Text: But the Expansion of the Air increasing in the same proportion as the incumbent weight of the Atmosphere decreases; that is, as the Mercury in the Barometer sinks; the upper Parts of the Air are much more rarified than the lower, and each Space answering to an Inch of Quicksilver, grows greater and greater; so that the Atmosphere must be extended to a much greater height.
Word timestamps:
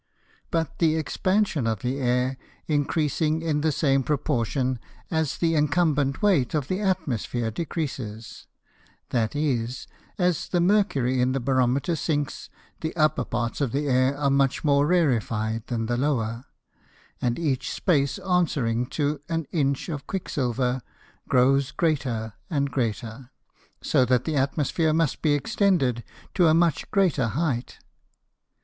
But 0.49 0.79
the 0.79 0.95
Expansion 0.95 1.67
of 1.67 1.83
the 1.83 1.99
Air 1.99 2.35
increasing 2.65 3.43
in 3.43 3.61
the 3.61 3.71
same 3.71 4.01
proportion 4.01 4.79
as 5.11 5.37
the 5.37 5.53
incumbent 5.53 6.23
weight 6.23 6.55
of 6.55 6.67
the 6.69 6.79
Atmosphere 6.79 7.51
decreases; 7.51 8.47
that 9.11 9.35
is, 9.35 9.85
as 10.17 10.47
the 10.49 10.59
Mercury 10.59 11.21
in 11.21 11.33
the 11.33 11.39
Barometer 11.39 11.95
sinks; 11.95 12.49
the 12.79 12.95
upper 12.95 13.23
Parts 13.23 13.61
of 13.61 13.73
the 13.73 13.87
Air 13.87 14.17
are 14.17 14.31
much 14.31 14.63
more 14.63 14.87
rarified 14.87 15.67
than 15.67 15.85
the 15.85 15.97
lower, 15.97 16.45
and 17.21 17.37
each 17.37 17.69
Space 17.71 18.17
answering 18.17 18.87
to 18.87 19.21
an 19.29 19.45
Inch 19.51 19.87
of 19.87 20.07
Quicksilver, 20.07 20.81
grows 21.27 21.69
greater 21.69 22.33
and 22.49 22.71
greater; 22.71 23.29
so 23.83 24.03
that 24.05 24.23
the 24.23 24.35
Atmosphere 24.35 24.93
must 24.93 25.21
be 25.21 25.33
extended 25.33 26.03
to 26.33 26.47
a 26.47 26.55
much 26.55 26.89
greater 26.89 27.27
height. 27.27 27.77